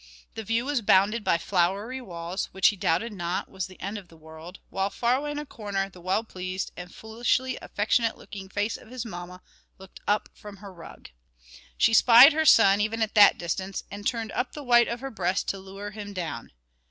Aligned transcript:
The 0.33 0.41
view 0.43 0.65
was 0.65 0.81
bounded 0.81 1.23
by 1.23 1.37
flowery 1.37 2.01
walls, 2.01 2.47
which, 2.53 2.69
he 2.69 2.75
doubted 2.75 3.13
not, 3.13 3.47
was 3.49 3.67
the 3.67 3.79
end 3.79 3.99
of 3.99 4.07
the 4.07 4.17
world, 4.17 4.57
while 4.71 4.89
far 4.89 5.17
away 5.17 5.29
in 5.29 5.37
a 5.37 5.45
corner, 5.45 5.91
the 5.91 6.01
well 6.01 6.23
pleased 6.23 6.71
and 6.75 6.91
foolishly 6.91 7.55
affectionate 7.61 8.17
looking 8.17 8.49
face 8.49 8.77
of 8.77 8.89
his 8.89 9.05
mamma 9.05 9.43
looked 9.77 9.99
up 10.07 10.27
from 10.33 10.57
her 10.57 10.73
rug. 10.73 11.09
She 11.77 11.93
spied 11.93 12.33
her 12.33 12.45
son, 12.45 12.81
even 12.81 13.03
at 13.03 13.13
that 13.13 13.37
distance, 13.37 13.83
and 13.91 14.07
turned 14.07 14.31
up 14.31 14.53
the 14.53 14.63
white 14.63 14.87
of 14.87 15.01
her 15.01 15.11
breast 15.11 15.47
to 15.49 15.59
lure 15.59 15.91
him 15.91 16.13
down. 16.13 16.51